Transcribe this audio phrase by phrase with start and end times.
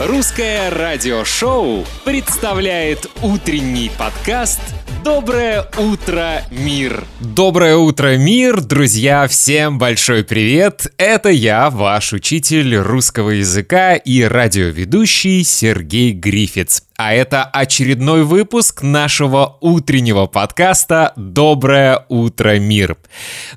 [0.00, 4.60] Русское радиошоу представляет утренний подкаст
[5.04, 7.04] «Доброе утро, мир».
[7.20, 9.28] Доброе утро, мир, друзья!
[9.28, 10.92] Всем большой привет!
[10.96, 16.82] Это я, ваш учитель русского языка и радиоведущий Сергей Грифиц.
[16.96, 22.96] А это очередной выпуск нашего утреннего подкаста «Доброе утро, мир».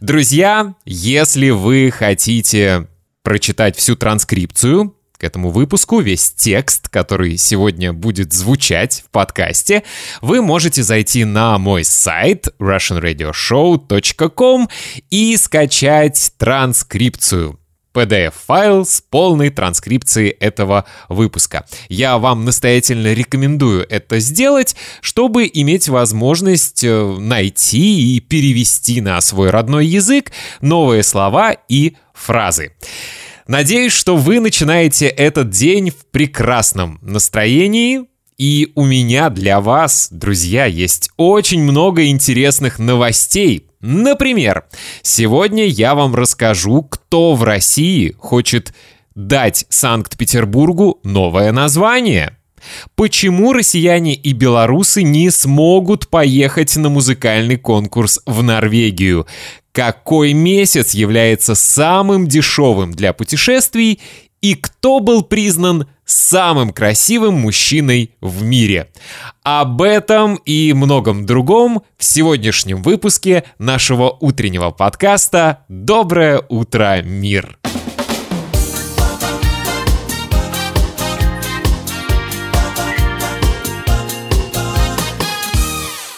[0.02, 2.86] Друзья, если вы хотите
[3.24, 9.84] прочитать всю транскрипцию к этому выпуску, весь текст, который сегодня будет звучать в подкасте,
[10.21, 14.70] вы можете зайти на мой сайт russianradioshow.com
[15.09, 17.59] и скачать транскрипцию.
[17.98, 21.66] PDF-файл с полной транскрипцией этого выпуска.
[21.89, 29.49] Я вам настоятельно рекомендую это сделать, чтобы иметь возможность э, найти и перевести на свой
[29.49, 32.73] родной язык новые слова и фразы.
[33.48, 38.02] Надеюсь, что вы начинаете этот день в прекрасном настроении,
[38.38, 43.67] и у меня для вас, друзья, есть очень много интересных новостей.
[43.80, 44.66] Например,
[45.02, 48.73] сегодня я вам расскажу, кто в России хочет
[49.16, 52.38] дать Санкт-Петербургу новое название.
[52.95, 59.27] Почему россияне и белорусы не смогут поехать на музыкальный конкурс в Норвегию?
[59.77, 63.99] какой месяц является самым дешевым для путешествий
[64.41, 68.89] и кто был признан самым красивым мужчиной в мире.
[69.44, 77.59] Об этом и многом другом в сегодняшнем выпуске нашего утреннего подкаста «Доброе утро, мир!»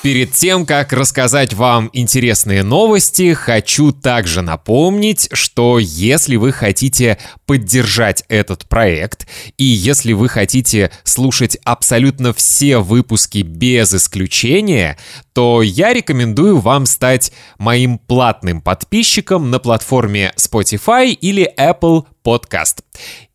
[0.10, 8.24] Перед тем, как рассказать вам интересные новости, хочу также напомнить, что если вы хотите поддержать
[8.28, 9.28] этот проект,
[9.60, 14.98] и если вы хотите слушать абсолютно все выпуски без исключения,
[15.34, 22.80] то я рекомендую вам стать моим платным подписчиком на платформе Spotify или Apple Podcast.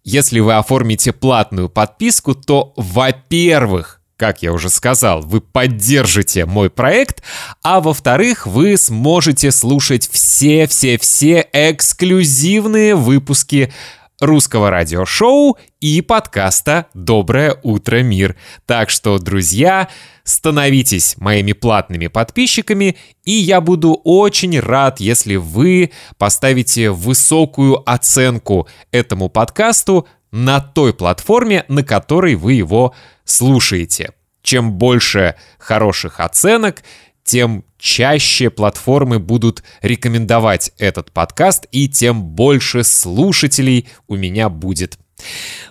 [0.03, 7.23] Если вы оформите платную подписку, то, во-первых, как я уже сказал, вы поддержите мой проект,
[7.63, 13.73] а во-вторых, вы сможете слушать все-все-все эксклюзивные выпуски
[14.21, 18.37] русского радиошоу и подкаста «Доброе утро, мир».
[18.67, 19.89] Так что, друзья,
[20.23, 29.29] становитесь моими платными подписчиками, и я буду очень рад, если вы поставите высокую оценку этому
[29.29, 32.93] подкасту на той платформе, на которой вы его
[33.25, 34.15] слушаете.
[34.43, 36.83] Чем больше хороших оценок,
[37.23, 44.99] тем чаще платформы будут рекомендовать этот подкаст, и тем больше слушателей у меня будет.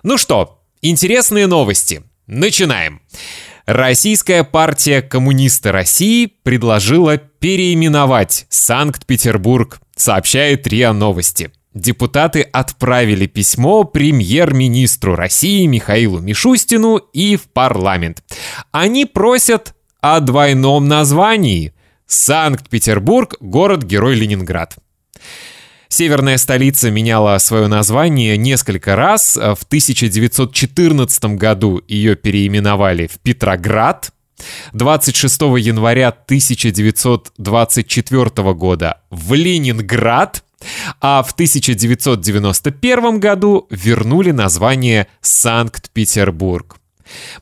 [0.01, 2.03] Ну что, интересные новости.
[2.25, 3.01] Начинаем.
[3.65, 15.65] Российская партия коммунисты России предложила переименовать Санкт-Петербург, сообщает РИА Новости депутаты отправили письмо премьер-министру России
[15.65, 18.23] Михаилу Мишустину и в парламент.
[18.71, 21.73] Они просят о двойном названии
[22.05, 24.75] Санкт-Петербург, город-герой Ленинград.
[25.87, 29.35] Северная столица меняла свое название несколько раз.
[29.35, 34.11] В 1914 году ее переименовали в Петроград.
[34.73, 40.42] 26 января 1924 года в Ленинград–
[41.01, 46.77] а в 1991 году вернули название Санкт-Петербург.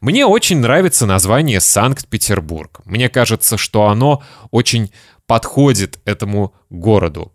[0.02, 2.82] Мне очень нравится название Санкт-Петербург.
[2.86, 4.92] Мне кажется, что оно очень
[5.28, 7.32] подходит этому городу.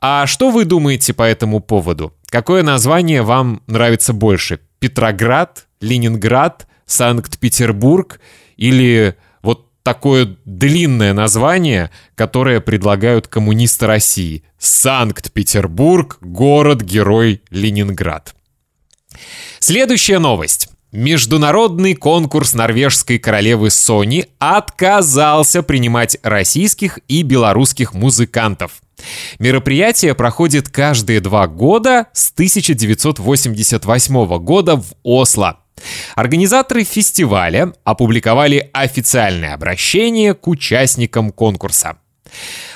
[0.00, 2.12] А что вы думаете по этому поводу?
[2.28, 4.60] Какое название вам нравится больше?
[4.80, 8.20] Петроград, Ленинград, Санкт-Петербург
[8.56, 9.16] или
[9.86, 14.42] такое длинное название, которое предлагают коммунисты России.
[14.58, 18.34] Санкт-Петербург, город-герой Ленинград.
[19.60, 20.70] Следующая новость.
[20.90, 28.82] Международный конкурс норвежской королевы Сони отказался принимать российских и белорусских музыкантов.
[29.38, 35.60] Мероприятие проходит каждые два года с 1988 года в Осло.
[36.14, 41.98] Организаторы фестиваля опубликовали официальное обращение к участникам конкурса.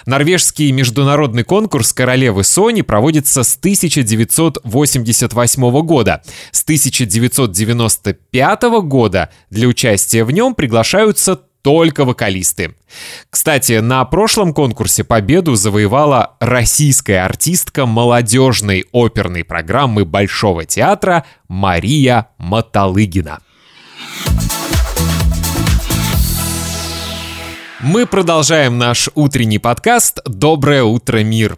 [0.06, 6.22] Норвежский международный конкурс королевы Сони проводится с 1988 года.
[6.52, 12.74] С 1995 года для участия в нем приглашаются только вокалисты.
[13.28, 23.40] Кстати, на прошлом конкурсе победу завоевала российская артистка молодежной оперной программы Большого театра Мария Маталыгина.
[27.80, 31.56] Мы продолжаем наш утренний подкаст «Доброе утро, мир».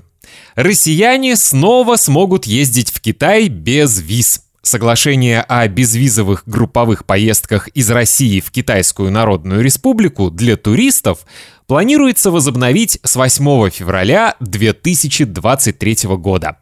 [0.54, 4.42] Россияне снова смогут ездить в Китай без виз.
[4.62, 11.26] Соглашение о безвизовых групповых поездках из России в Китайскую Народную Республику для туристов
[11.66, 16.58] планируется возобновить с 8 февраля 2023 года.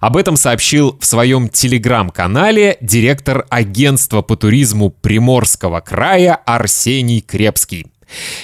[0.00, 7.86] Об этом сообщил в своем телеграм-канале директор агентства по туризму Приморского края Арсений Крепский.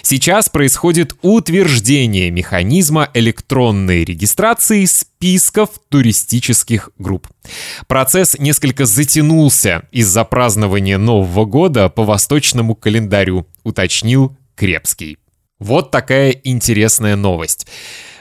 [0.03, 7.29] Сейчас происходит утверждение механизма электронной регистрации списков туристических групп.
[7.87, 15.19] Процесс несколько затянулся из-за празднования Нового года по восточному календарю, уточнил Крепский.
[15.59, 17.67] Вот такая интересная новость.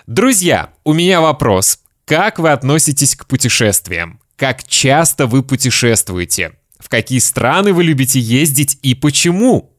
[0.07, 1.79] Друзья, у меня вопрос.
[2.05, 4.19] Как вы относитесь к путешествиям?
[4.35, 6.53] Как часто вы путешествуете?
[6.79, 9.75] В какие страны вы любите ездить и почему?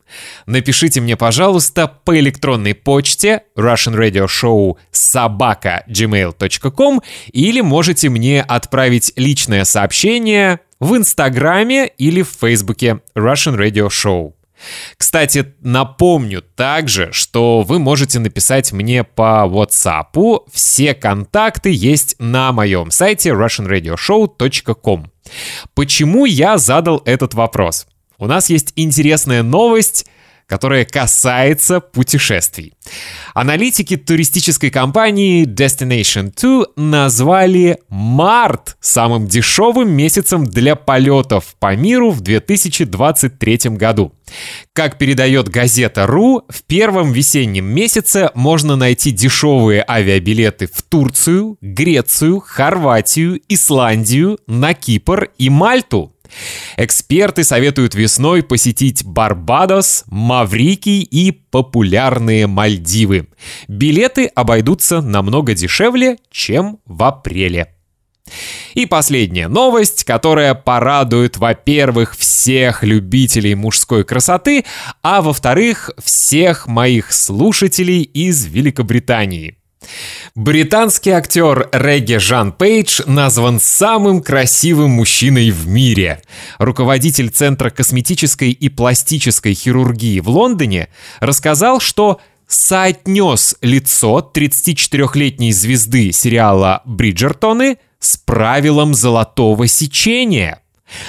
[0.46, 7.00] Напишите мне, пожалуйста, по электронной почте Russian Radio Show собака gmail.com
[7.32, 14.32] или можете мне отправить личное сообщение в Инстаграме или в Фейсбуке Russian Radio Show.
[14.96, 20.42] Кстати, напомню также, что вы можете написать мне по WhatsApp.
[20.52, 25.10] Все контакты есть на моем сайте russianradioshow.com.
[25.74, 27.86] Почему я задал этот вопрос?
[28.20, 30.06] У нас есть интересная новость,
[30.50, 32.74] которая касается путешествий.
[33.34, 42.20] Аналитики туристической компании Destination 2 назвали март самым дешевым месяцем для полетов по миру в
[42.20, 44.12] 2023 году.
[44.72, 52.40] Как передает газета РУ, в первом весеннем месяце можно найти дешевые авиабилеты в Турцию, Грецию,
[52.40, 56.12] Хорватию, Исландию, на Кипр и Мальту.
[56.76, 63.28] Эксперты советуют весной посетить Барбадос, Маврикий и популярные Мальдивы.
[63.68, 67.74] Билеты обойдутся намного дешевле, чем в апреле.
[68.74, 74.64] И последняя новость, которая порадует, во-первых, всех любителей мужской красоты,
[75.02, 79.56] а во-вторых, всех моих слушателей из Великобритании.
[80.36, 86.22] Британский актер Регги Жан Пейдж назван самым красивым мужчиной в мире.
[86.58, 90.88] Руководитель Центра косметической и пластической хирургии в Лондоне
[91.18, 100.59] рассказал, что соотнес лицо 34-летней звезды сериала «Бриджертоны» с правилом золотого сечения–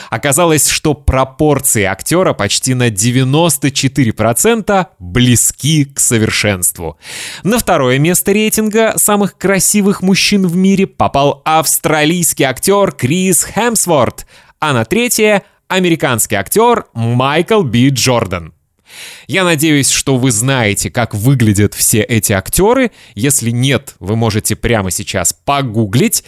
[0.10, 6.98] Оказалось, что пропорции актера почти на 94% близки к совершенству.
[7.44, 14.26] На второе место рейтинга самых красивых мужчин в мире попал австралийский актер Крис Хемсворт,
[14.60, 18.54] а на третье— американский актер Майкл Би Джордан.
[19.28, 22.92] Я надеюсь, что вы знаете, как выглядят все эти актеры.
[23.16, 26.24] Если нет, вы можете прямо сейчас погуглить.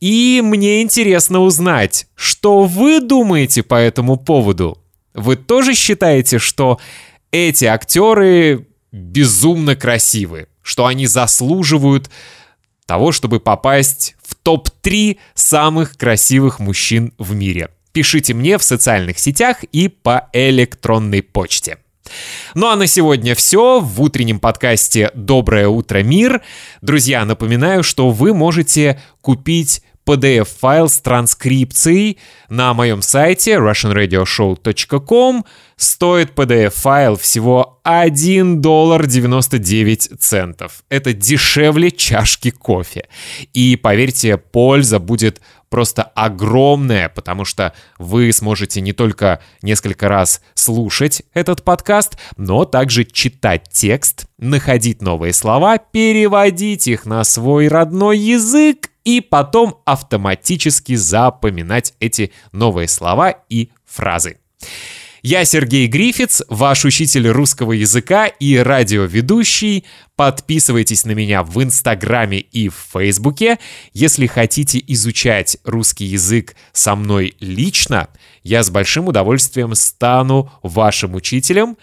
[0.00, 4.78] И мне интересно узнать, что вы думаете по этому поводу.
[5.12, 6.80] Вы тоже считаете, что
[7.30, 12.10] эти актеры безумно красивы, что они заслуживают
[12.86, 17.68] того, чтобы попасть в топ-3 самых красивых мужчин в мире?
[17.92, 21.78] Пишите мне в социальных сетях и по электронной почте.
[22.54, 26.42] Ну а на сегодня все в утреннем подкасте «Доброе утро, мир».
[26.82, 35.44] Друзья, напоминаю, что вы можете купить PDF-файл с транскрипцией на моем сайте russianradioshow.com.
[35.76, 40.82] Стоит PDF-файл всего 1 доллар 99 центов.
[40.88, 43.08] Это дешевле чашки кофе.
[43.54, 45.40] И поверьте, польза будет
[45.70, 53.04] просто огромная, потому что вы сможете не только несколько раз слушать этот подкаст, но также
[53.04, 61.94] читать текст, находить новые слова, переводить их на свой родной язык и потом автоматически запоминать
[62.00, 64.36] эти новые слова и фразы.
[65.22, 69.84] Я Сергей Грифиц, ваш учитель русского языка и радиоведущий.
[70.16, 73.58] Подписывайтесь на меня в Инстаграме и в Фейсбуке.
[73.92, 78.08] Если хотите изучать русский язык со мной лично,
[78.42, 81.76] я с большим удовольствием стану вашим учителем,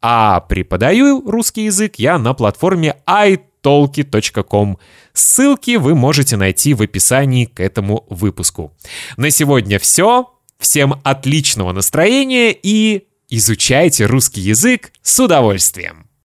[0.00, 4.78] а преподаю русский язык я на платформе iTunes talki.com.
[5.14, 8.74] Ссылки вы можете найти в описании к этому выпуску.
[9.16, 10.33] На сегодня все.
[10.58, 16.08] Всем отличного настроения и изучайте русский язык с удовольствием.